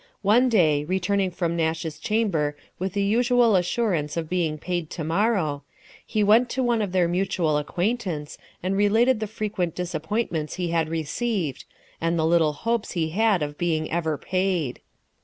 One 0.23 0.49
day, 0.49 0.83
returning 0.83 1.29
from 1.29 1.55
Nash's 1.55 1.99
chamber 1.99 2.57
with 2.79 2.93
the 2.93 3.03
usual 3.03 3.55
assurance 3.55 4.17
of 4.17 4.29
being 4.31 4.57
paid 4.57 4.89
to 4.89 5.03
morrow, 5.03 5.61
he 6.03 6.23
went 6.23 6.49
to 6.49 6.63
one 6.63 6.81
of 6.81 6.91
their 6.91 7.07
mutual 7.07 7.55
acquaintance, 7.55 8.39
and 8.63 8.75
related 8.75 9.19
the 9.19 9.27
frequent 9.27 9.75
disappointments 9.75 10.55
he 10.55 10.69
had 10.71 10.89
received, 10.89 11.65
and 12.01 12.17
the 12.17 12.25
little 12.25 12.53
hopes 12.53 12.93
he 12.93 13.11
had 13.11 13.43
of 13.43 13.59
being 13.59 13.91
ever 13.91 14.17
paid. 14.17 14.79